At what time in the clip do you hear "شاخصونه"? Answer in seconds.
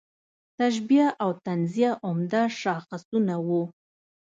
2.61-3.35